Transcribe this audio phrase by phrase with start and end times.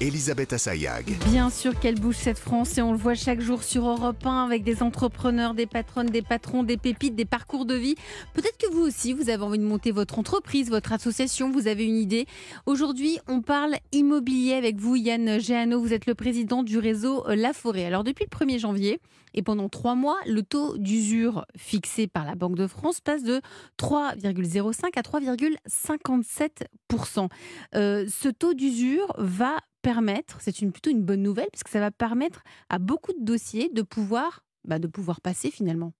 [0.00, 1.18] Elisabeth Assayag.
[1.26, 4.46] Bien sûr qu'elle bouge cette France et on le voit chaque jour sur Europe 1
[4.46, 7.96] avec des entrepreneurs, des patronnes, des patrons, des pépites, des parcours de vie.
[8.32, 11.84] Peut-être que vous aussi, vous avez envie de monter votre entreprise, votre association, vous avez
[11.84, 12.24] une idée.
[12.64, 15.78] Aujourd'hui, on parle immobilier avec vous, Yann Géano.
[15.78, 17.84] Vous êtes le président du réseau La Forêt.
[17.84, 19.02] Alors depuis le 1er janvier
[19.34, 23.42] et pendant trois mois, le taux d'usure fixé par la Banque de France passe de
[23.78, 27.28] 3,05 à 3,57%.
[27.74, 31.80] Euh, ce taux d'usure va permettre, c'est une, plutôt une bonne nouvelle, parce que ça
[31.80, 35.92] va permettre à beaucoup de dossiers de pouvoir, bah, de pouvoir passer finalement.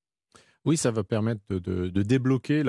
[0.67, 2.63] Oui, ça va permettre de, de- de débloquer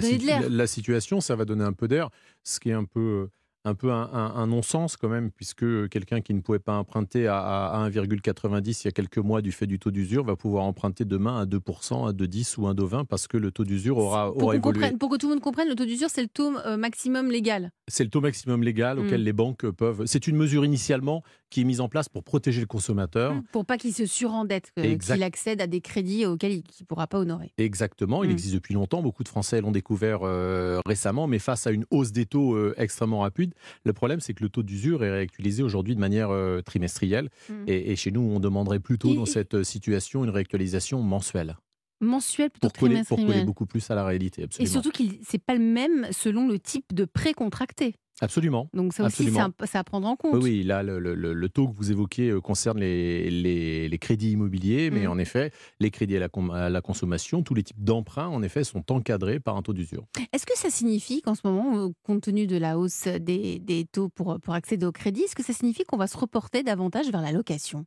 [0.00, 2.10] situ- la- la situation, ça va donner un peu d'air,
[2.42, 3.28] ce qui est un peu,
[3.66, 7.26] un, peu un, un- un non-sens quand même, puisque quelqu'un qui ne pouvait pas emprunter
[7.26, 10.36] à, à- à 1,90 il y a quelques mois du fait du taux d'usure va
[10.36, 13.98] pouvoir emprunter demain à 2%, à 2,10 ou à 2,20 parce que le taux d'usure
[13.98, 14.90] aura, pour, aura évolué.
[14.98, 17.70] pour que tout le monde comprenne, le taux d'usure, c'est le taux euh, maximum légal.
[17.88, 19.24] C'est le taux maximum légal auquel Mm.
[19.24, 20.02] les banques peuvent.
[20.06, 23.34] C'est une mesure initialement qui est mise en place pour protéger le consommateur.
[23.52, 25.14] Pour pas qu'il se surendette, Exact.
[25.14, 27.52] qu'il accède à des crédits auxquels il ne pourra pas honorer.
[27.58, 28.32] Exactement, il Mm.
[28.32, 29.02] existe depuis longtemps.
[29.02, 32.74] Beaucoup de Français l'ont découvert euh, récemment, mais face à une hausse des taux euh,
[32.76, 33.54] extrêmement rapide,
[33.84, 37.30] le problème c'est que le taux d'usure est réactualisé aujourd'hui de manière euh, trimestrielle.
[37.48, 37.64] Mm.
[37.66, 41.56] Et, et chez nous, on demanderait plutôt Et- dans cette euh, situation une réactualisation mensuelle
[42.00, 44.42] Mensuel plutôt pour coller, pour coller beaucoup plus à la réalité.
[44.42, 44.70] Et Absolument.
[44.70, 47.94] surtout que c'est pas le même selon le type de prêt contracté.
[48.22, 48.70] Absolument.
[48.72, 50.32] Donc ça aussi, c'est à prendre en compte.
[50.34, 53.88] Oui, oui, là, le, le- le- le taux que vous évoquez euh, concerne les, les-
[53.90, 55.10] les crédits immobiliers, mais Mm.
[55.10, 58.42] en effet, les crédits à la, com- à la consommation, tous les types d'emprunts, en
[58.42, 60.06] effet, sont encadrés par un taux d'usure.
[60.32, 63.84] Est-ce que ça signifie qu'en ce moment, euh, compte tenu de la hausse des, des
[63.84, 67.10] taux pour, pour accéder au crédit, est-ce que ça signifie qu'on va se reporter davantage
[67.10, 67.84] vers la location?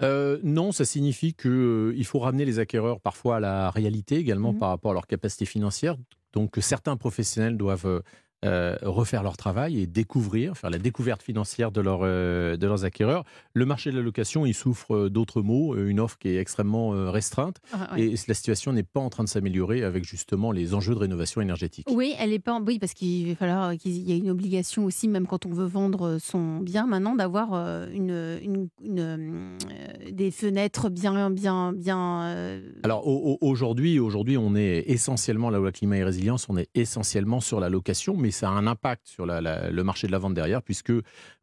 [0.00, 4.58] Euh, non, ça signifie qu'il faut ramener les acquéreurs parfois à la réalité également Mhm.
[4.60, 5.96] par rapport à leur capacité financière.
[6.32, 8.00] Donc certains professionnels doivent euh,
[8.42, 13.24] refaire leur travail et découvrir, faire la découverte financière de, leur, euh, de leurs acquéreurs.
[13.52, 16.36] Le marché de la location, il souffre euh, d'autres mots, euh, une offre qui est
[16.38, 18.02] extrêmement euh, restreinte Ah, ouais.
[18.06, 21.40] et la situation n'est pas en train de s'améliorer avec justement les enjeux de rénovation
[21.40, 21.86] énergétique.
[21.90, 22.52] Oui, elle est pas.
[22.54, 25.50] en- Oui, parce qu'il va falloir qu'il y ait une obligation aussi, même quand on
[25.50, 29.56] veut vendre son bien maintenant, d'avoir euh, une, une- une, euh,
[30.12, 32.22] des fenêtres bien, bien, bien.
[32.24, 36.56] euh, Alors au- au- aujourd'hui, aujourd'hui, on est essentiellement la loi climat et résilience, on
[36.56, 40.06] est essentiellement sur la location, mais ça a un impact sur la- la- le marché
[40.06, 40.92] de la vente derrière, puisque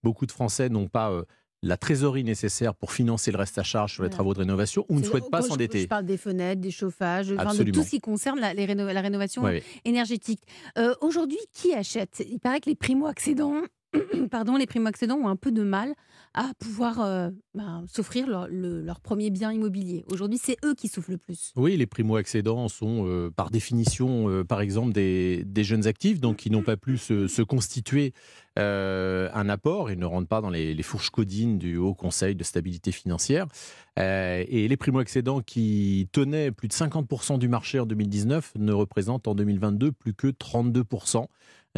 [0.04, 1.24] beaucoup de Français n'ont pas euh,
[1.64, 4.16] la trésorerie nécessaire pour financer le reste à charge sur les Voilà.
[4.18, 5.88] travaux de rénovation ou ne souhaitent pas quand je- Je s'endetter.
[5.88, 9.02] parle des fenêtres, des chauffages, enfin, de tout ce qui concerne la, les réno- la
[9.02, 9.44] rénovation
[9.84, 10.42] énergétique.
[10.78, 12.24] Euh, Aujourd'hui, qui achète?
[12.30, 13.62] Il paraît que les primo-accédants,
[14.32, 15.94] pardon, les primo-accédants ont un peu de mal
[16.34, 20.04] à pouvoir euh, ben, s'offrir leur, le- leur premier bien immobilier.
[20.12, 21.54] Aujourd'hui, c'est eux qui souffrent le plus.
[21.56, 26.52] Oui, les primo-accédants sont euh, par définition, euh, par exemple, des, jeunes actifs, donc qui
[26.52, 28.14] n'ont pas pu se, constituer
[28.58, 32.92] un apport et ne rentrent pas dans les, fourches codines du Haut Conseil de stabilité
[32.92, 33.48] financière.
[33.98, 39.36] Et les primo-accédants qui tenaient plus de 50% du marché en 2019 ne représentent en
[39.36, 41.26] 2022 plus que 32%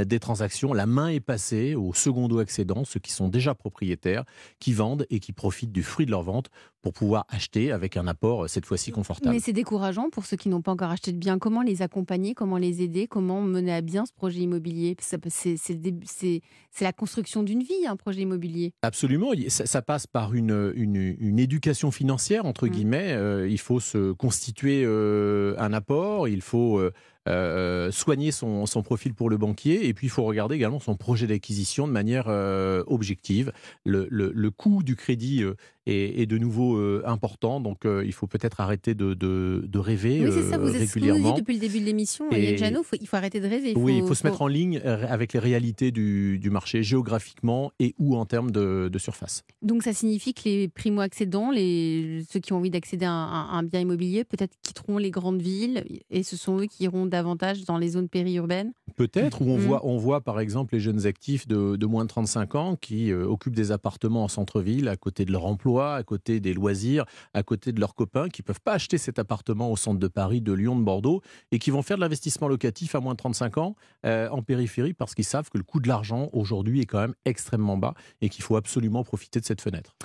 [0.06, 0.74] des transactions.
[0.74, 4.24] La main est passée aux secondo-accédants, ceux qui sont déjà propriétaires,
[4.60, 6.48] qui vendent et qui profitent du fruit de leur vente
[6.82, 9.34] pour pouvoir acheter avec un apport euh, cette fois-ci confortable.
[9.36, 11.38] Mais c'est décourageant pour ceux qui n'ont pas encore acheté de bien.
[11.40, 12.34] Comment les accompagner?
[12.34, 13.08] Comment les aider?
[13.08, 14.96] Comment mener à bien ce projet immobilier?
[15.02, 16.42] C'est
[16.82, 18.74] la construction d'une vie, un projet immobilier.
[18.84, 22.70] Absolument, ça, ça passe par une, une, une éducation financière, entre Mm.
[22.70, 23.12] guillemets.
[23.14, 26.94] Euh, il faut se constituer euh, un apport, il faut euh,
[27.28, 31.28] euh, soigner son, profil pour le banquier, et puis il faut regarder également son projet
[31.28, 33.52] d'acquisition de manière euh, objective.
[33.86, 35.56] Le coût du crédit euh,
[35.88, 39.80] est, est de nouveau euh, important, donc euh, il faut peut-être arrêter de, de, de
[39.80, 41.30] rêver Oui, c'est ça, euh, vous vous nous régulièrement.
[41.34, 43.74] dites depuis le début de l'émission, Et- Yann Janot, faut- il faut arrêter de rêver.
[43.76, 47.72] Oui, il faut se mettre en ligne euh, avec les réalités du, du marché géographiquement
[47.80, 49.44] et ou en termes de, de surface.
[49.62, 52.24] Donc ça signifie que les primo-accédants, les...
[52.32, 55.84] ceux qui ont envie d'accéder à un, un bien immobilier, peut-être quitteront les grandes villes
[56.10, 58.74] et ce sont eux qui iront davantage dans les zones périurbaines?
[58.96, 59.64] Peut-être, où on, Mhm.
[59.64, 63.12] voit, on voit par exemple les jeunes actifs de, de moins de 35 ans qui
[63.12, 67.06] euh, occupent des appartements en centre-ville, à côté de leur emploi, à côté des loisirs,
[67.34, 70.08] à côté de leurs copains, qui ne peuvent pas acheter cet appartement au centre de
[70.08, 71.22] Paris, de Lyon, de Bordeaux,
[71.52, 73.76] et qui vont faire de l'investissement locatif à moins de 35 ans
[74.06, 77.16] euh, en périphérie parce qu'ils savent que le coût de l'argent aujourd'hui est quand même
[77.26, 79.96] extrêmement bas et qu'il faut absolument profiter de cette fenêtre.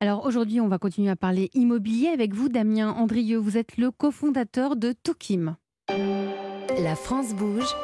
[0.00, 3.38] Alors aujourd'hui, on va continuer à parler immobilier avec vous, Damien Andrieux.
[3.38, 5.56] Vous êtes le cofondateur de Tokim.
[5.88, 7.74] La France bouge.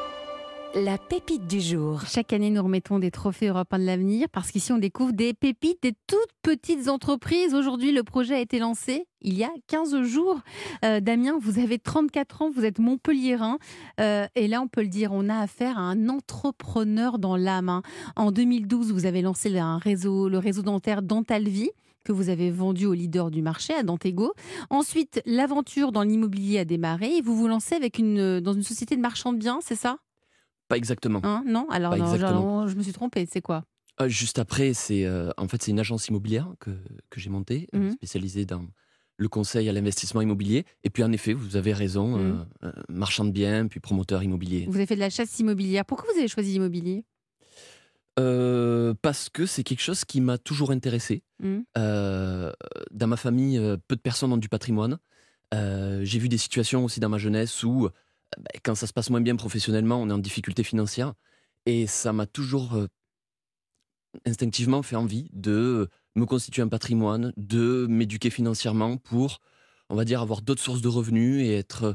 [0.74, 2.02] La pépite du jour.
[2.06, 5.82] Chaque année, nous remettons des trophées européens de l'avenir parce qu'ici, on découvre des pépites,
[5.82, 7.54] des toutes petites entreprises.
[7.54, 10.40] Aujourd'hui, le projet a été lancé il y a 15 jours.
[10.84, 13.58] Euh, Damien, vous avez 34 ans, vous êtes Montpellierin.
[13.98, 17.70] Euh, et là, on peut le dire, on a affaire à un entrepreneur dans l'âme.
[17.70, 17.82] hein.
[18.14, 21.70] En 2012, vous avez lancé un réseau, le réseau dentaire Dentalvie
[22.04, 24.32] que vous avez vendu au leader du marché, à Dantego.
[24.70, 28.96] Ensuite, l'aventure dans l'immobilier a démarré et vous vous lancez avec une, dans une société
[28.96, 29.98] de marchand de biens, c'est ça?
[30.68, 31.20] Pas exactement.
[31.24, 32.66] Hein Non Alors, non, exactement.
[32.66, 33.64] je, je me suis trompée, c'est quoi?
[34.00, 36.70] Euh, juste après, c'est euh, en fait c'est une agence immobilière que,
[37.10, 37.90] que j'ai montée, euh, Mhm.
[37.92, 38.64] spécialisée dans
[39.16, 40.64] le conseil à l'investissement immobilier.
[40.84, 42.46] Et puis en effet, vous avez raison, Mhm.
[42.64, 44.66] euh, marchand de biens, puis promoteur immobilier.
[44.68, 45.84] Vous avez fait de la chasse immobilière.
[45.84, 47.04] Pourquoi vous avez choisi l'immobilier?
[48.18, 51.22] Euh, parce que c'est quelque chose qui m'a toujours intéressé.
[51.76, 52.52] Euh,
[52.90, 54.98] dans ma famille, peu de personnes ont du patrimoine.
[55.54, 57.88] Euh, j'ai vu des situations aussi dans ma jeunesse où,
[58.62, 61.14] quand ça se passe moins bien professionnellement, on est en difficulté financière.
[61.66, 62.86] Et ça m'a toujours euh,
[64.26, 69.40] instinctivement fait envie de me constituer un patrimoine, de m'éduquer financièrement pour,
[69.88, 71.94] on va dire, avoir d'autres sources de revenus et être, euh,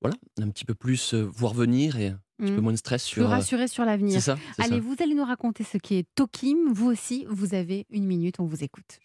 [0.00, 3.04] voilà, un petit peu plus, euh, voir venir et un petit peu moins de stress
[3.04, 3.24] Plus sur.
[3.24, 4.14] euh, rassuré sur l'avenir.
[4.14, 4.38] c'est ça.
[4.56, 4.80] c'est Allez, ça.
[4.82, 6.72] vous allez nous raconter ce qui est Tokim.
[6.72, 8.98] Vous aussi, vous avez une minute, on vous écoute.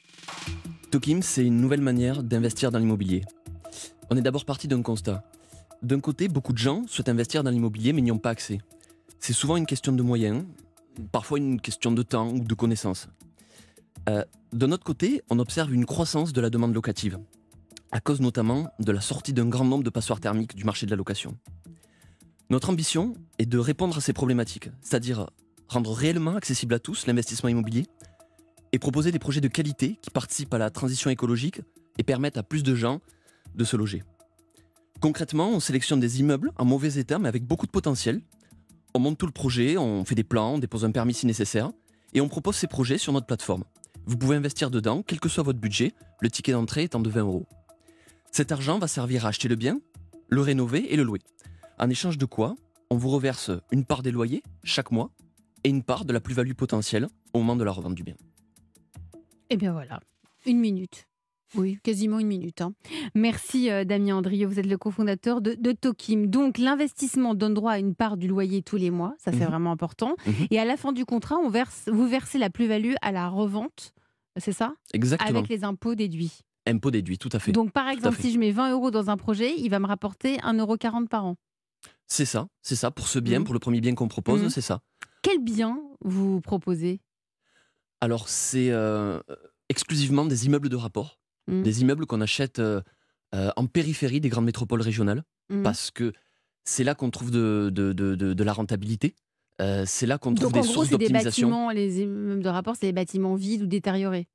[0.92, 3.24] Tokim, c'est une nouvelle manière d'investir dans l'immobilier.
[4.10, 5.24] On est d'abord parti d'un constat.
[5.84, 8.60] D'un côté, beaucoup de gens souhaitent investir dans l'immobilier mais n'y ont pas accès.
[9.20, 10.46] C'est souvent une question de moyens,
[11.12, 13.08] parfois une question de temps ou de connaissances.
[14.10, 17.20] Euh, D'un autre côté, on observe une croissance de la demande locative,
[17.92, 20.92] à cause notamment de la sortie d'un grand nombre de passoires thermiques du marché de
[20.92, 21.38] la location.
[22.50, 25.30] Notre ambition est de répondre à ces problématiques, c'est-à-dire
[25.68, 27.86] rendre réellement accessible à tous l'investissement immobilier
[28.72, 31.62] et proposer des projets de qualité qui participent à la transition écologique
[31.98, 33.02] et permettent à plus de gens
[33.56, 34.04] de se loger.
[35.00, 38.22] Concrètement, on sélectionne des immeubles en mauvais état mais avec beaucoup de potentiel.
[38.96, 41.72] On monte tout le projet, on fait des plans, on dépose un permis si nécessaire
[42.14, 43.64] et on propose ces projets sur notre plateforme.
[44.06, 47.22] Vous pouvez investir dedans, quel que soit votre budget, le ticket d'entrée étant de 20
[47.22, 47.46] euros.
[48.32, 49.80] Cet argent va servir à acheter le bien,
[50.30, 51.22] le rénover et le louer.
[51.78, 52.56] En échange de quoi,
[52.90, 55.12] on vous reverse une part des loyers chaque mois
[55.64, 58.16] et une part de la plus-value potentielle au moment de la revente du bien.
[59.50, 60.00] Eh bien voilà,
[60.46, 61.07] une minute.
[61.56, 62.62] Oui, quasiment une minute.
[62.62, 62.74] hein.
[63.16, 66.28] Merci euh, Damien Andrieux, vous êtes le cofondateur de, de Tokim.
[66.28, 69.48] Donc l'investissement donne droit à une part du loyer tous les mois, ça c'est Mhm.
[69.48, 70.16] vraiment important.
[70.26, 70.48] Mhm.
[70.52, 73.94] Et à la fin du contrat, on verse, vous versez la plus-value à la revente,
[74.36, 74.76] c'est ça?
[74.94, 75.40] Exactement.
[75.40, 76.40] Avec les impôts déduits.
[76.66, 77.54] Impôt déduit, tout à fait.
[77.54, 80.38] Donc par exemple, si je mets 20 euros dans un projet, il va me rapporter
[80.40, 80.78] 1,40 euro
[81.10, 81.36] par an.
[82.08, 82.92] C'est ça, c'est ça.
[82.92, 83.46] Pour ce bien, Mhm.
[83.46, 84.82] pour le premier bien qu'on propose, c'est ça.
[85.22, 87.00] Quel bien vous proposez?
[88.02, 89.20] Alors, c'est euh,
[89.70, 91.64] exclusivement des immeubles de rapport, Mhm.
[91.64, 92.82] des immeubles qu'on achète euh,
[93.36, 95.64] euh, en périphérie des grandes métropoles régionales, Mhm.
[95.64, 96.14] parce que
[96.64, 99.16] c'est là qu'on trouve de, de, de- la rentabilité.
[99.62, 101.48] Euh, c'est là qu'on trouve Donc en des gros, sources c'est des d'optimisation.
[101.50, 104.28] bâtiments, les immeubles de rapport, c'est des bâtiments vides ou détériorés?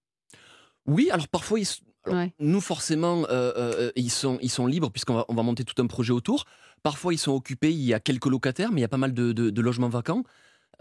[0.87, 2.33] Oui, alors parfois, ils s- alors, Ouais.
[2.41, 3.25] nous forcément,
[3.95, 6.45] ils, sont, ils sont libres puisqu'on va, on va monter tout un projet autour.
[6.83, 9.15] Parfois, ils sont occupés, il y a quelques locataires, mais il y a pas mal
[9.15, 10.25] de, logements vacants.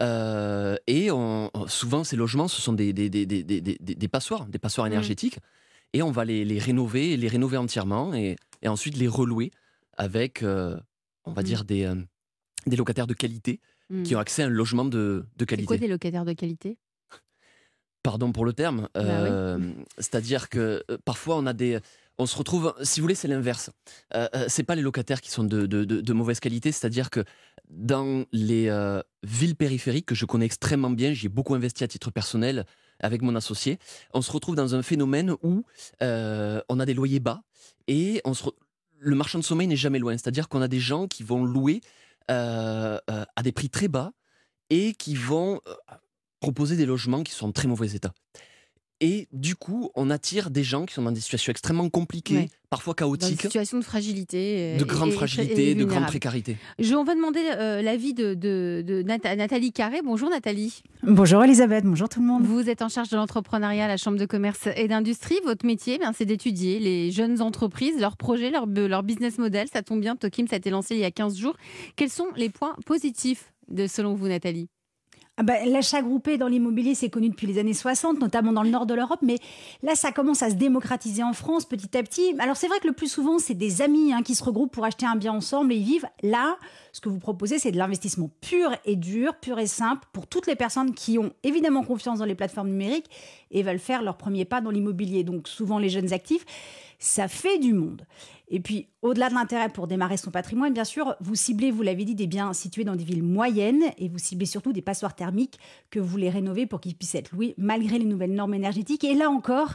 [0.02, 4.08] Euh, et on- souvent, ces logements, ce sont des, des, des, des, des- des- des
[4.08, 4.92] passoires, des passoires Mhm.
[4.94, 5.38] énergétiques.
[5.92, 9.50] Et on va les, les rénover, les rénover entièrement et, et ensuite les relouer
[9.96, 10.76] avec, euh,
[11.24, 11.46] on va Mhm.
[11.46, 11.94] dire, des, euh,
[12.66, 13.60] des locataires de qualité
[13.90, 14.02] Mhm.
[14.04, 15.66] qui ont accès à un logement de, de C'est qualité.
[15.66, 16.78] quoi des locataires de qualité?
[18.02, 18.88] Pardon pour le terme.
[18.94, 19.06] Bah oui.
[19.06, 19.58] euh,
[19.98, 21.78] C'est-à-dire que parfois on a des.
[22.18, 23.70] On se retrouve, si vous voulez, c'est l'inverse.
[24.48, 27.24] C'est pas les locataires qui sont de, de- de- de mauvaise qualité, c'est-à-dire que
[27.70, 28.68] dans les
[29.22, 32.66] villes périphériques que je connais extrêmement bien, j'y ai beaucoup investi à titre personnel
[33.02, 33.78] avec mon associé,
[34.14, 35.64] on se retrouve dans un phénomène où
[36.02, 37.42] euh, on a des loyers bas
[37.88, 38.22] et
[38.98, 40.12] le marchand de sommeil n'est jamais loin.
[40.12, 41.80] C'est-à-dire qu'on a des gens qui vont louer
[42.30, 44.12] euh, euh, à des prix très bas
[44.70, 45.60] et qui vont
[46.40, 48.12] proposer des logements qui sont en très mauvais état.
[49.04, 52.48] Et du coup, on attire des gens qui sont dans des situations extrêmement compliquées, Ouais.
[52.70, 54.76] parfois Dans chaotiques, situation de fragilité.
[54.76, 56.56] euh, de grande et- fragilité, et de grande précarité.
[56.78, 60.02] Je, on va demander euh, l'avis de, de, de Nat- Nathalie Carré.
[60.04, 60.82] Bonjour Nathalie.
[61.02, 62.44] Bonjour Elisabeth, bonjour tout le monde.
[62.44, 65.38] Vous êtes en charge de l'entrepreneuriat à la Chambre de commerce et d'industrie.
[65.44, 69.66] Votre métier, ben, c'est d'étudier les jeunes entreprises, leurs projets, leur, leur business model.
[69.72, 71.56] Ça tombe bien, Tokim, ça a été lancé il y a 15 jours.
[71.96, 74.68] Quels sont les points positifs de, selon vous, Nathalie?
[75.42, 78.70] Ah bah, L'achat groupé dans l'immobilier, c'est connu depuis les années 60, notamment dans le
[78.70, 79.38] nord de l'Europe, mais
[79.82, 82.36] là, ça commence à se démocratiser en France petit à petit.
[82.38, 84.84] Alors c'est vrai que le plus souvent, c'est des amis hein, qui se regroupent pour
[84.84, 86.06] acheter un bien ensemble et y vivent.
[86.22, 86.56] Là,
[86.92, 90.46] ce que vous proposez, c'est de l'investissement pur et dur, pur et simple, pour toutes
[90.46, 93.10] les personnes qui ont évidemment confiance dans les plateformes numériques
[93.50, 95.24] et veulent faire leur premier pas dans l'immobilier.
[95.24, 96.46] Donc souvent les jeunes actifs.
[97.02, 98.06] Ça fait du monde.
[98.46, 102.04] Et puis, au-delà de l'intérêt pour démarrer son patrimoine, bien sûr, vous ciblez, vous l'avez
[102.04, 105.58] dit, des biens situés dans des villes moyennes et vous ciblez surtout des passoires thermiques
[105.90, 109.02] que vous voulez rénover pour qu'ils puissent être loués malgré les nouvelles normes énergétiques.
[109.02, 109.72] Et là encore,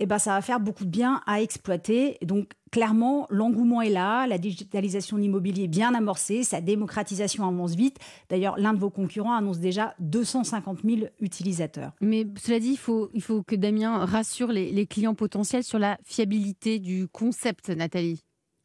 [0.00, 2.18] eh ben, ça va faire beaucoup de biens à exploiter.
[2.22, 7.74] Donc, clairement, l'engouement est là, la digitalisation de l'immobilier est bien amorcée, sa démocratisation avance
[7.74, 7.98] vite.
[8.28, 11.92] D'ailleurs, l'un de vos concurrents annonce déjà 250 000 utilisateurs.
[12.00, 15.78] Mais cela dit, il faut, il faut que Damien rassure les, les clients potentiels sur
[15.78, 18.22] la fiabilité du concept, Nathalie.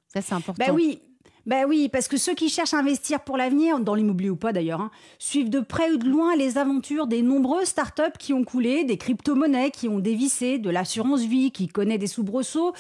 [0.08, 0.64] Ça, c'est important.
[0.64, 1.02] Ben oui,
[1.46, 4.54] ben oui, parce que ceux qui cherchent à investir pour l'avenir, dans l'immobilier ou pas
[4.54, 8.46] d'ailleurs, hein, suivent de près ou de loin les aventures des nombreuses startups qui ont
[8.46, 12.74] coulé, des crypto-monnaies qui ont dévissé, de l'assurance vie qui connaît des soubresauts.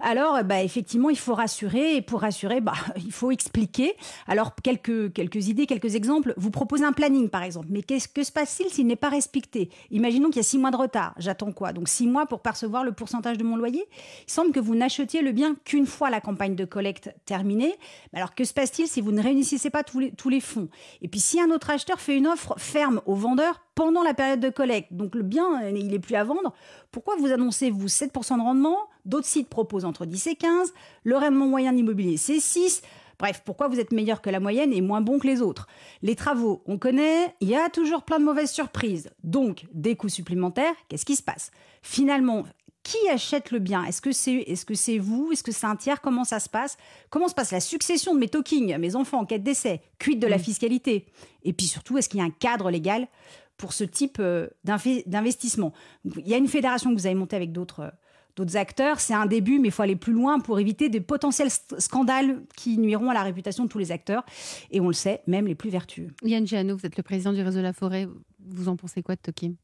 [0.00, 3.94] Alors, bah, effectivement, il faut rassurer et pour rassurer, bah, il faut expliquer.
[4.26, 6.32] Alors, quelques, quelques idées, quelques exemples.
[6.38, 7.66] Vous proposez un planning, par exemple.
[7.68, 9.68] Mais qu'est-ce que se passe-t-il s'il n'est pas respecté?
[9.90, 11.14] Imaginons qu'il y a six mois de retard.
[11.18, 11.74] J'attends quoi?
[11.74, 13.84] Donc, six mois pour percevoir le pourcentage de mon loyer?
[14.26, 17.74] Il semble que vous n'achetiez le bien qu'une fois la campagne de collecte terminée.
[18.12, 20.68] Alors que se passe-t-il si vous ne réunissez pas tous les, fonds?
[21.02, 24.40] Et puis si un autre acheteur fait une offre ferme au vendeur pendant la période
[24.40, 26.54] de collecte, donc le bien, il est plus à vendre,
[26.90, 28.78] pourquoi vous annoncez, vous, 7% de rendement?
[29.04, 30.72] D'autres sites proposent entre 10 et 15,
[31.04, 32.82] le rendement moyen d'immobilier, c'est 6.
[33.18, 35.66] Bref, pourquoi vous êtes meilleur que la moyenne et moins bon que les autres?
[36.02, 39.10] Les travaux, on connaît, il y a toujours plein de mauvaises surprises.
[39.24, 41.50] Donc, des coûts supplémentaires, qu'est-ce qui se passe?
[41.82, 42.44] Finalement,
[42.86, 43.84] qui achète le bien?
[43.84, 45.32] Est-ce que c'est est -ce c'est vous?
[45.32, 46.00] Est-ce que c'est un tiers?
[46.00, 46.76] Comment ça se passe?
[47.10, 50.28] Comment se passe la succession de mes talking, mes enfants en quête d'essai Quid de
[50.28, 51.06] la fiscalité?
[51.42, 53.08] Et puis surtout, est-ce qu'il y a un cadre légal
[53.56, 55.72] pour ce type euh, d'investissement?
[56.04, 57.92] Il y a une fédération que vous avez montée avec d'autres
[58.36, 59.00] d'autres acteurs.
[59.00, 62.78] C'est un début, mais il faut aller plus loin pour éviter des potentiels scandales qui
[62.78, 64.24] nuiront à la réputation de tous les acteurs.
[64.70, 66.10] Et on le sait, même les plus vertueux.
[66.22, 68.06] Yann Giano, vous êtes le président du réseau La Forêt.
[68.38, 69.56] Vous en pensez quoi de Tokim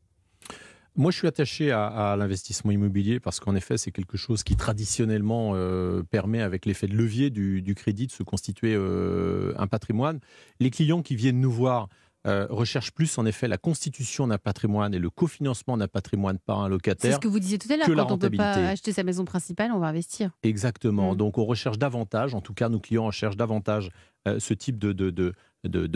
[0.95, 5.53] moi, je suis attaché à, l'investissement immobilier parce qu'en effet, c'est quelque chose qui traditionnellement
[5.55, 10.21] euh, permet, avec l'effet de levier du, crédit, de se constituer euh, un patrimoine.
[10.61, 11.89] Les clients qui viennent nous voir
[12.27, 16.61] euh, recherchent plus, en effet, la constitution d'un patrimoine et le cofinancement d'un patrimoine par
[16.61, 17.13] un locataire.
[17.13, 17.87] C'est ce que vous disiez tout à l'heure.
[17.87, 20.31] Quand on ne peut pas acheter sa maison principale, on va investir.
[20.43, 21.15] Exactement.
[21.15, 21.17] Mm.
[21.17, 23.91] Donc, on recherche davantage, en tout cas, nos clients recherchent davantage
[24.39, 25.33] ce type de, de de,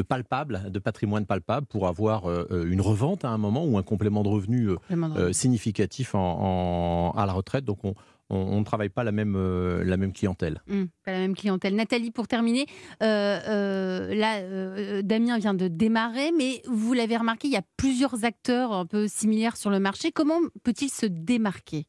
[0.02, 3.82] palpable, de patrimoine palpable pour avoir euh, euh, une revente à un moment ou un
[3.82, 7.64] complément de revenu euh, significatif en, à la retraite.
[7.64, 7.94] Donc on,
[8.58, 9.36] ne travaille pas la même,
[9.82, 10.60] la même clientèle.
[10.66, 11.76] Mmh, pas la même clientèle.
[11.76, 12.66] Nathalie, pour terminer,
[13.00, 18.86] là, Damien vient de démarrer, mais vous l'avez remarqué, il y a plusieurs acteurs un
[18.86, 20.10] peu similaires sur le marché.
[20.10, 21.86] Comment peut-il se démarquer?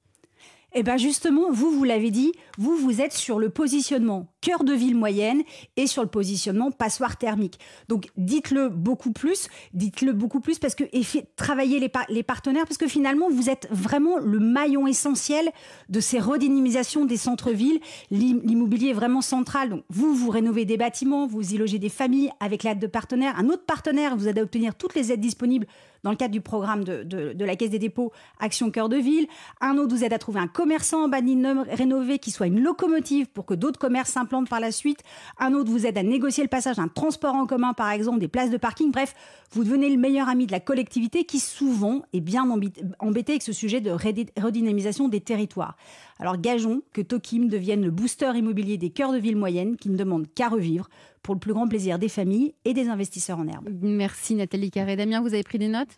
[0.74, 4.74] Eh bien justement, vous, vous l'avez dit, vous, vous êtes sur le positionnement cœur de
[4.74, 5.42] ville moyenne
[5.76, 7.60] et sur le positionnement passoire thermique.
[7.88, 11.04] Donc dites-le beaucoup plus, dites-le beaucoup plus parce que et
[11.36, 15.50] travaillez les, partenaires parce que finalement, vous êtes vraiment le maillon essentiel
[15.90, 17.80] de ces redynamisations des centres-villes.
[18.12, 19.70] L'immobilier est vraiment central.
[19.70, 23.38] Donc vous, vous rénovez des bâtiments, vous y logez des familles avec l'aide de partenaires.
[23.38, 25.68] Un autre partenaire vous aide à obtenir toutes les aides disponibles
[26.04, 29.28] dans le cadre du programme de, la Caisse des dépôts Action Cœur de Ville.
[29.62, 31.18] Un autre vous aide à trouver un commerçant en bas
[31.70, 35.00] rénové qui soit une locomotive pour que d'autres commerces s'implantent par la suite.
[35.40, 38.28] Un autre vous aide à négocier le passage d'un transport en commun, par exemple, des
[38.28, 38.92] places de parking.
[38.92, 39.14] Bref,
[39.52, 42.48] vous devenez le meilleur ami de la collectivité qui souvent est bien
[43.00, 45.76] embêté avec ce sujet de redynamisation des territoires.
[46.20, 49.98] Alors gageons que Tokim devienne le booster immobilier des cœurs de ville moyennes qui ne
[49.98, 50.90] demandent qu'à revivre
[51.22, 53.70] pour le plus grand plaisir des familles et des investisseurs en herbe.
[53.82, 54.96] Merci Nathalie Carré.
[54.96, 55.96] Damien, vous avez pris des notes?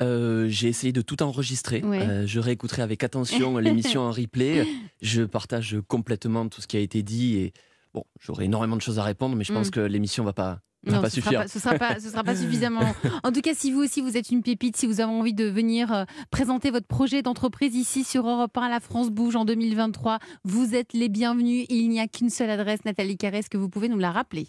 [0.00, 1.82] Euh, j'ai essayé de tout enregistrer.
[1.84, 4.66] Euh, je réécouterai avec attention l'émission en replay.
[5.00, 7.52] Je partage complètement tout ce qui a été dit et
[7.94, 9.70] bon, j'aurai énormément de choses à répondre, mais je pense mm.
[9.70, 11.48] que l'émission va pas non, pas ce suffire.
[11.48, 12.82] Sera pas, ce sera pas suffisamment.
[13.22, 15.44] En tout cas, si vous aussi vous êtes une pépite, si vous avez envie de
[15.44, 20.18] venir euh, présenter votre projet d'entreprise ici sur Europe 1, La France bouge en 2023,
[20.44, 21.66] vous êtes les bienvenus.
[21.68, 23.38] Il n'y a qu'une seule adresse, Nathalie Carré.
[23.38, 24.48] Est-ce que vous pouvez nous la rappeler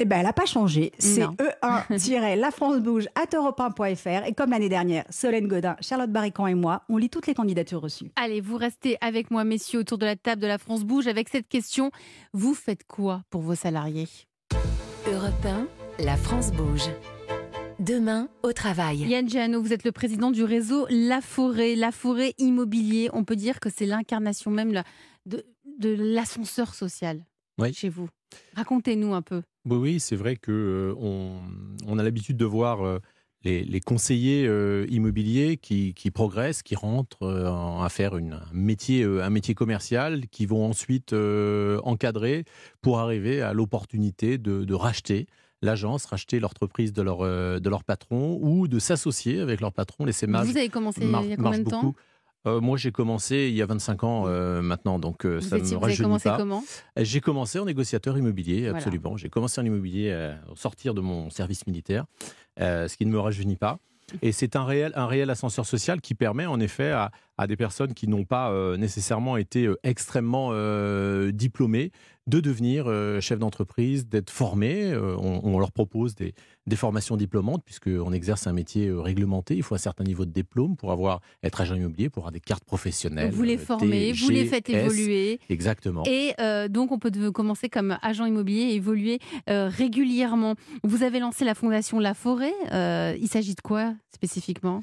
[0.00, 0.92] eh ben, elle n'a pas changé.
[0.98, 3.62] C'est E1-La France Bouge à europe
[4.26, 7.80] Et comme l'année dernière, Solène Godin, Charlotte Barrican et moi, on lit toutes les candidatures
[7.80, 8.10] reçues.
[8.16, 11.28] Allez, vous restez avec moi, messieurs, autour de la table de La France Bouge avec
[11.28, 11.90] cette question.
[12.32, 14.08] Vous faites quoi pour vos salariés?
[15.06, 15.46] Europe
[15.98, 16.88] 1, la France bouge.
[17.78, 18.98] Demain, au travail.
[19.06, 23.10] Yann Giano, vous êtes le président du réseau La Forêt, La Forêt Immobilier.
[23.12, 24.82] On peut dire que c'est l'incarnation même
[25.26, 25.44] de,
[25.78, 27.22] de l'ascenseur social
[27.72, 28.08] chez vous.
[28.54, 29.42] Racontez-nous un peu.
[29.64, 31.38] Oui, oui c'est vrai que euh,
[31.86, 32.98] on, a l'habitude de voir euh,
[33.44, 39.54] les, conseillers euh, immobiliers qui, progressent, qui rentrent à faire une, un, métier, un métier
[39.54, 42.44] commercial, qui vont ensuite encadrer
[42.80, 45.26] pour arriver à l'opportunité de, racheter
[45.62, 50.04] l'agence, racheter l'entreprise de leur, de leur patron ou de s'associer avec leur patron.
[50.04, 51.94] Les Vous avez commencé il y a combien de temps?
[52.46, 55.76] Euh, moi, j'ai commencé il y a 25 ans euh, maintenant, donc euh, ça me
[55.76, 56.36] rajeunit commencé pas.
[56.36, 56.62] comment
[56.98, 58.76] Euh, J'ai commencé en négociateur immobilier, Voilà.
[58.76, 59.16] absolument.
[59.16, 62.04] J'ai commencé en immobilier au sortir de mon service militaire,
[62.58, 63.78] ce qui ne me rajeunit pas.
[64.20, 67.56] Et c'est un réel, un réel ascenseur social qui permet en effet à, à des
[67.56, 71.90] personnes qui n'ont pas euh, nécessairement été euh, extrêmement euh, diplômées
[72.26, 72.86] de devenir
[73.20, 74.92] chef d'entreprise, d'être formés.
[74.92, 76.32] Euh, on, on leur propose des,
[76.66, 79.56] des formations diplômantes puisqu'on exerce un métier réglementé.
[79.56, 82.40] Il faut un certain niveau de diplôme pour avoir, être agent immobilier, pour avoir des
[82.40, 83.30] cartes professionnelles.
[83.30, 85.38] Vous les formez, vous les faites évoluer.
[85.50, 86.02] Exactement.
[86.06, 86.32] Et
[86.70, 90.54] donc, on peut commencer comme agent immobilier et évoluer régulièrement.
[90.82, 92.54] Vous avez lancé la fondation La Forêt.
[93.20, 94.82] Il s'agit de quoi spécifiquement?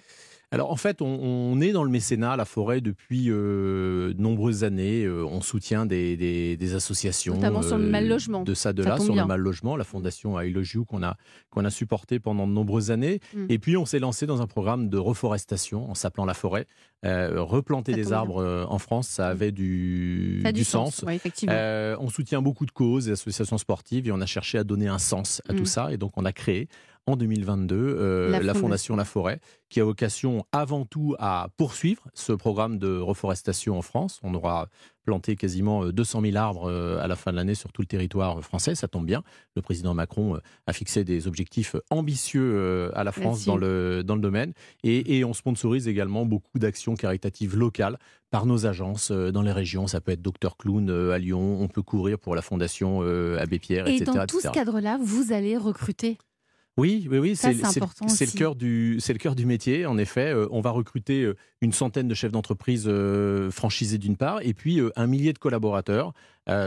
[0.54, 4.64] Alors en fait, on, on est dans le mécénat, la forêt, depuis euh, de nombreuses
[4.64, 5.04] années.
[5.06, 7.36] Euh, on soutient des, des- des associations.
[7.36, 8.44] Notamment sur le euh, mal-logement.
[8.44, 9.24] De ça, de Ça là, sur bien.
[9.24, 11.16] le mal logement, la fondation I Love You qu'on a,
[11.52, 13.20] qu'on a supporté pendant de nombreuses années.
[13.36, 13.46] Mm.
[13.50, 16.66] Et puis on s'est lancé dans un programme de reforestation en s'appelant la forêt.
[17.04, 18.12] Euh, replanter des bien.
[18.12, 21.04] arbres euh, en France, ça avait du, Ça a du sens.
[21.04, 21.56] Ouais, effectivement.
[21.56, 24.88] Euh, on soutient beaucoup de causes et associations sportives et on a cherché à donner
[24.88, 25.56] un sens à Mm.
[25.58, 25.92] tout ça.
[25.94, 26.68] Et donc, on a créé
[27.08, 28.96] en 2022 euh, La la, Fondation.
[28.96, 29.40] La Forêt,
[29.70, 34.20] qui a vocation avant tout à poursuivre ce programme de reforestation en France.
[34.24, 34.68] On aura
[35.04, 37.88] planté quasiment euh, 200 000 arbres euh, à la fin de l'année sur tout le
[37.88, 38.76] territoire français.
[38.76, 39.24] Ça tombe bien.
[39.56, 44.04] Le président Macron euh, a fixé des objectifs ambitieux euh, à la France dans le,
[44.04, 44.54] dans le domaine.
[44.84, 47.98] Et, et on sponsorise également beaucoup d'actions caritatives locales
[48.32, 49.86] par nos agences euh, dans les régions.
[49.86, 53.38] Ça peut être Docteur Clown euh, à Lyon, on peut courir pour la Fondation euh,
[53.40, 54.12] Abbé Pierre, et etc.
[54.16, 56.18] dans tout ce cadre-là, vous allez recruter.
[56.78, 57.36] Oui, oui, oui,
[58.08, 59.86] c'est le cœur du c'est le cœur du métier.
[59.86, 64.16] En effet, Euh, on va recruter euh, une centaine de chefs d'entreprise euh, franchisés d'une
[64.16, 66.14] part, et puis euh, un millier de collaborateurs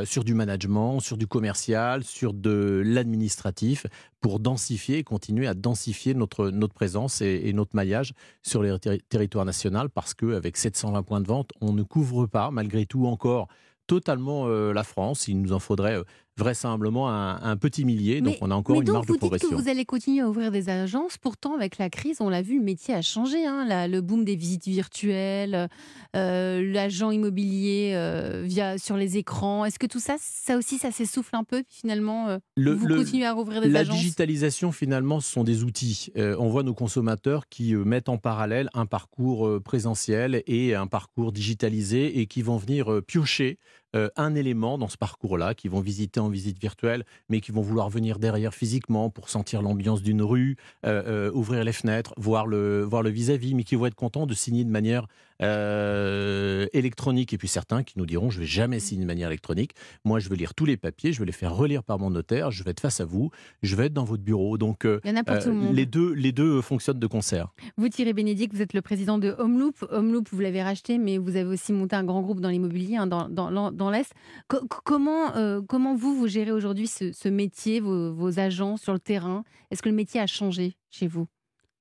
[0.04, 3.86] sur du management, sur du commercial, sur de l'administratif,
[4.20, 8.70] pour densifier et continuer à densifier notre notre présence et, et notre maillage sur les
[8.78, 12.86] terri- territoires nationaux, parce que avec 720 points de vente, on ne couvre pas malgré
[12.86, 13.48] tout encore
[13.86, 15.28] totalement euh, la France.
[15.28, 16.04] Il nous en faudrait euh,
[16.36, 19.20] vraisemblablement un, un petit millier, donc on a encore une donc marge vous de dites
[19.20, 19.48] progression.
[19.50, 21.16] que vous allez continuer à ouvrir des agences.
[21.16, 23.46] Pourtant, avec la crise, on l'a vu, le métier a changé.
[23.46, 23.64] hein.
[23.66, 25.68] La- le boom des visites virtuelles,
[26.16, 29.64] euh, l'agent immobilier euh, via sur les écrans.
[29.64, 32.86] Est-ce que tout ça, ça aussi, ça s'essouffle un peu puis Finalement, euh, Le- vous
[32.86, 33.96] le- continuez à rouvrir des La agences?
[33.98, 36.10] digitalisation, finalement, ce sont des outils.
[36.16, 42.18] On voit nos consommateurs qui mettent en parallèle un parcours présentiel et un parcours digitalisé
[42.20, 43.58] et qui vont venir piocher
[43.94, 47.62] euh, un élément dans ce parcours-là, qui vont visiter en visite virtuelle, mais qui vont
[47.62, 52.46] vouloir venir derrière physiquement pour sentir l'ambiance d'une rue, euh, euh, ouvrir les fenêtres, voir
[52.46, 55.06] le voir le vis-à-vis, mais qui vont être contents de signer de manière
[55.42, 57.32] euh, électronique.
[57.32, 59.72] Et puis certains qui nous diront, je vais jamais signer de manière électronique.
[60.04, 62.50] Moi, je vais lire tous les papiers, je vais les faire relire par mon notaire,
[62.50, 63.30] je vais être face à vous,
[63.62, 64.58] je vais être dans votre bureau.
[64.58, 67.48] Donc, euh, euh, les deux, les deux fonctionnent de concert.
[67.76, 69.84] Vous, Thierry Bénédicte, vous êtes le président de Homeloop.
[69.90, 73.06] Homeloop, vous l'avez racheté, mais vous avez aussi monté un grand groupe dans l'immobilier, hein,
[73.06, 74.12] dans, dans, dans l'Est.
[74.48, 75.32] Co- co- comment,
[75.68, 79.44] comment vous, vous gérez aujourd'hui ce, ce métier, vos, vos agents sur le terrain?
[79.70, 81.26] Est-ce que le métier a changé chez vous?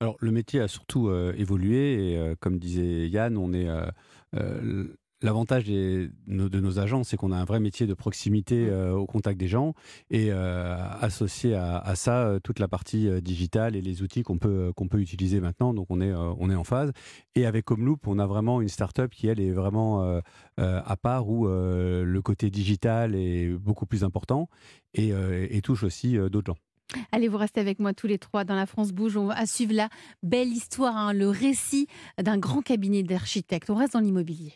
[0.03, 4.85] Alors, le métier a surtout euh, évolué et euh, comme disait Yann, on est euh,
[5.21, 9.39] l'avantage de nos agents, c'est qu'on a un vrai métier de proximité euh, au contact
[9.39, 9.75] des gens
[10.11, 14.89] et associé à, à ça toute la partie digitale et les outils qu'on peut qu'on
[14.89, 15.73] peut utiliser maintenant.
[15.73, 16.91] Donc, on est on est en phase.
[17.35, 20.19] Et avec Homeloop, on a vraiment une start-up qui elle est vraiment
[20.57, 24.49] à part où le côté digital est beaucoup plus important
[24.93, 25.13] et,
[25.49, 26.57] et touche aussi d'autres gens.
[27.11, 29.17] Allez, vous restez avec moi tous les trois dans la France Bouge.
[29.17, 29.89] On va suivre la
[30.21, 31.87] belle histoire, hein, le récit
[32.21, 33.69] d'un grand cabinet d'architectes.
[33.69, 34.53] On reste dans l'immobilier.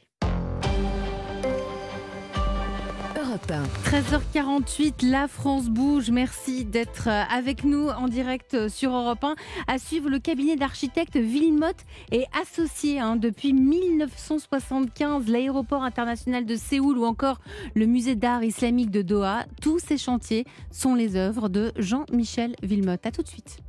[3.37, 3.89] Europe 1.
[3.89, 6.09] 13h48, la France bouge.
[6.09, 9.35] Merci d'être euh, avec nous en direct euh, sur Europe 1.
[9.67, 17.05] À suivre le cabinet d'architectes Villemotte est associé depuis 1975, l'aéroport international de Séoul ou
[17.05, 17.39] encore
[17.75, 19.45] le musée d'art islamique de Doha.
[19.61, 23.05] Tous ces chantiers sont les œuvres de Jean-Michel Villemotte.
[23.05, 23.59] À tout de suite.